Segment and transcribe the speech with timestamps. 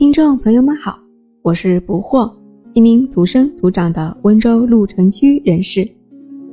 [0.00, 0.98] 听众朋友们好，
[1.42, 2.32] 我是不惑，
[2.72, 5.86] 一名土生土长的温州鹿城区人士，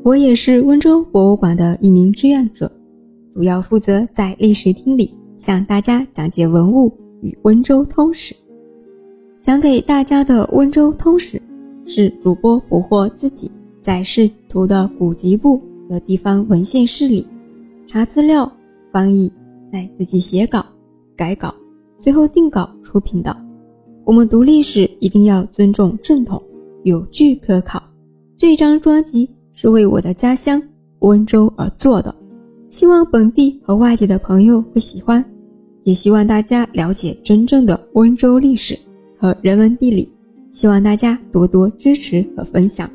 [0.03, 2.69] 我也是温州博物馆的一名志愿者，
[3.33, 6.91] 主要负责在历史厅里向大家讲解文物
[7.21, 8.35] 与温州通史。
[9.39, 11.41] 讲给大家的温州通史
[11.85, 13.49] 是主播不惑自己
[13.81, 17.25] 在视图的古籍部和地方文献室里
[17.87, 18.51] 查资料、
[18.91, 19.31] 翻译，
[19.71, 20.65] 再自己写稿、
[21.15, 21.55] 改稿。
[22.01, 23.35] 最后定稿出品的。
[24.05, 26.41] 我们读历史一定要尊重正统，
[26.83, 27.81] 有据可考。
[28.37, 30.61] 这张专辑是为我的家乡
[30.99, 32.13] 温州而做的，
[32.67, 35.23] 希望本地和外地的朋友会喜欢，
[35.83, 38.77] 也希望大家了解真正的温州历史
[39.19, 40.09] 和人文地理。
[40.49, 42.89] 希望大家多多支持和分享。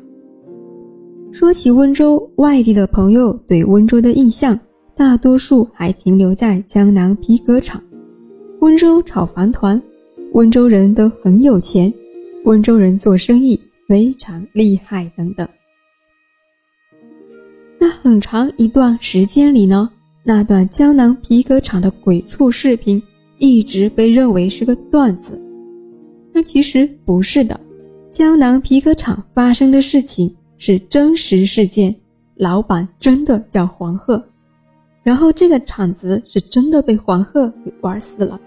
[1.31, 4.59] 说起温州，外地的朋友对温州的印象，
[4.95, 7.81] 大多数还停留在江南皮革厂。
[8.63, 9.79] 温州炒房团，
[10.31, 11.93] 温州人都很有钱，
[12.45, 15.45] 温州人做生意非常厉害等等。
[17.77, 19.89] 那很长一段时间里呢，
[20.23, 23.03] 那段江南皮革厂的鬼畜视频
[23.37, 25.37] 一直被认为是个段子。
[26.31, 27.59] 那其实不是的，
[28.09, 31.93] 江南皮革厂发生的事情是真实事件，
[32.37, 34.23] 老板真的叫黄鹤，
[35.03, 38.39] 然后这个厂子是真的被黄鹤给玩死了。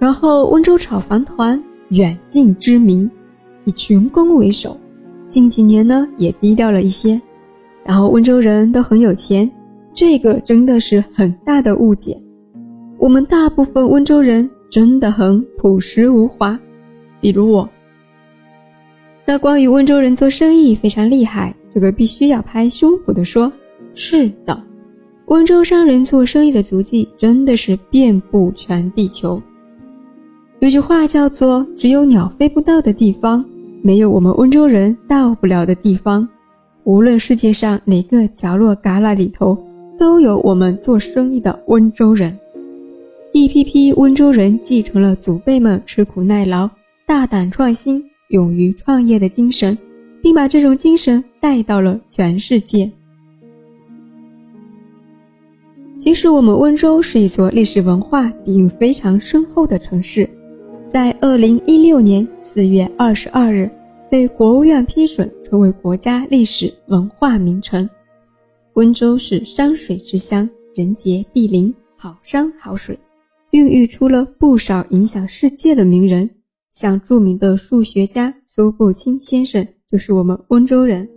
[0.00, 3.08] 然后温州炒房团远近知名，
[3.64, 4.76] 以群攻为首。
[5.28, 7.20] 近几年呢也低调了一些。
[7.84, 9.50] 然后温州人都很有钱，
[9.92, 12.16] 这个真的是很大的误解。
[12.98, 16.58] 我们大部分温州人真的很朴实无华，
[17.20, 17.68] 比如我。
[19.26, 23.52] 那关于温州人做生意非常厉害，这个必须要拍胸脯的说，
[23.94, 24.64] 是的，
[25.26, 29.40] 温州商人做生意的足迹真的是遍布全地球。
[30.60, 33.42] 有句话叫做“只有鸟飞不到的地方，
[33.82, 36.28] 没有我们温州人到不了的地方”。
[36.84, 39.56] 无论世界上哪个角落旮旯里头，
[39.98, 42.38] 都有我们做生意的温州人。
[43.32, 46.68] 一批批温州人继承了祖辈们吃苦耐劳、
[47.06, 49.76] 大胆创新、勇于创业的精神，
[50.22, 52.90] 并把这种精神带到了全世界。
[55.98, 60.28] 其实，我们温州是一座历史文化底蕴非常深厚的城市。
[60.92, 63.70] 在二零一六年四月二十二日，
[64.10, 67.88] 被国务院批准成为国家历史文化名城。
[68.74, 72.98] 温州是山水之乡，人杰地灵，好山好水，
[73.52, 76.28] 孕育出了不少影响世界的名人。
[76.72, 81.08] 像著名的数学家苏步青先生就是我们温州人，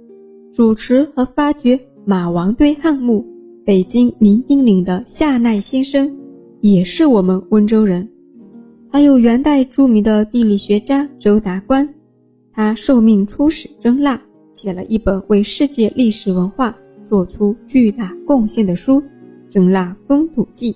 [0.53, 3.25] 主持和发掘马王堆汉墓，
[3.65, 6.15] 北京明英陵的夏奈先生
[6.61, 8.07] 也是我们温州人。
[8.93, 11.91] 还有元代著名的地理学家周达观，
[12.53, 14.21] 他受命出使征腊，
[14.53, 16.77] 写了一本为世界历史文化
[17.09, 19.01] 做出巨大贡献的书
[19.49, 20.71] 《征腊风土记》。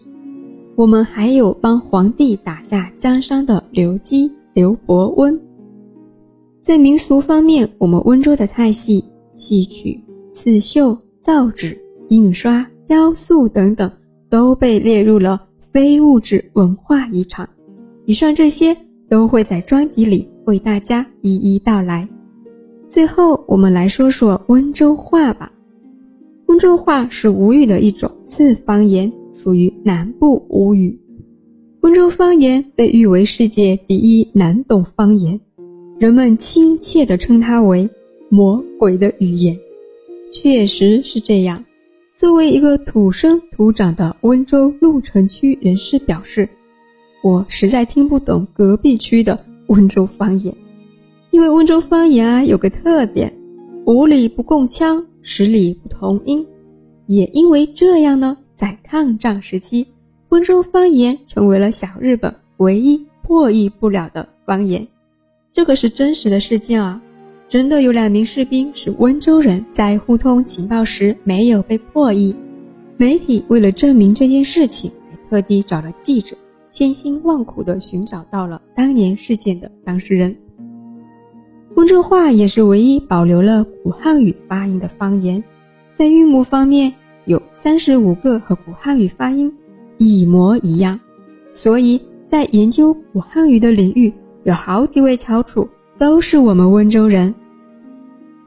[0.75, 5.39] 我们还有帮皇帝打下江山的刘基、刘伯温。
[6.63, 9.05] 在民俗方面，我们温州的菜系、
[9.35, 10.03] 戏曲、
[10.33, 11.79] 刺绣、造纸、
[12.09, 13.91] 印刷、雕塑等等，
[14.27, 15.39] 都被列入了
[15.71, 17.47] 非物质文化遗产。
[18.07, 18.73] 以上这些
[19.09, 22.07] 都会在专辑里为大家一一道来。
[22.89, 25.51] 最后，我们来说说温州话吧。
[26.45, 30.97] 温州话是吴语的一种次方言，属于南部吴语。
[31.81, 35.37] 温州方言被誉为世界第一难懂方言，
[35.99, 37.89] 人们亲切地称它为
[38.31, 39.53] “魔鬼的语言”。
[40.31, 41.61] 确实是这样。
[42.17, 46.47] 作为一个土生土长的温州鹿城区人士，表示。
[47.21, 50.55] 我实在听不懂隔壁区的温州方言，
[51.31, 53.33] 因为温州方言啊有个特点，
[53.85, 56.45] 五里不共腔，十里不同音。
[57.07, 59.87] 也因为这样呢，在抗战时期，
[60.29, 64.87] 温州方言成为了小日本唯一破译不了的方言。
[65.51, 67.01] 这可是真实的事件啊！
[67.49, 72.35] 真的有两名士兵是温州人，在互通情报时没有被破译。
[72.97, 76.35] 媒体为了证明这件事情，还特地找了记者。
[76.69, 80.35] 千辛万苦地寻找到了当年事件的当事人。
[81.75, 85.43] 温州话也是唯一保留了古汉语发音的方言，
[85.97, 86.91] 在韵母方面
[87.25, 89.51] 有三十五个和古汉语发音
[89.97, 90.99] 一模一样，
[91.53, 94.11] 所以在研究古汉语的领域，
[94.43, 95.67] 有好几位翘楚
[95.97, 97.33] 都是我们温州人。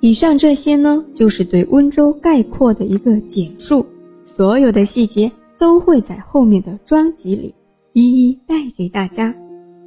[0.00, 3.86] 以上这些呢，就是对温州概括的一个简述，
[4.24, 7.54] 所有的细节都会在后面的专辑里。
[7.92, 9.34] 一一带给大家，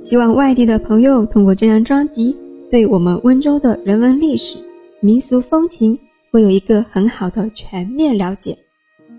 [0.02, 2.36] 希望外地的朋友通过这张专辑，
[2.70, 4.58] 对我们温州的人文历史、
[5.00, 5.98] 民俗风情
[6.32, 8.58] 会有一个很好的全面了解。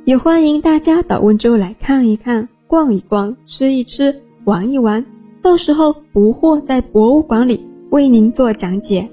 [0.04, 4.14] 也欢迎大家到温州来看一看、逛一逛、吃一吃、
[4.44, 5.04] 玩一玩。
[5.40, 7.60] 到时候不惑在博物馆里
[7.90, 9.08] 为您做讲解。